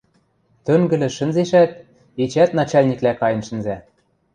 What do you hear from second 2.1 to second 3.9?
эчеӓт начальниклӓ кайын шӹнзӓ.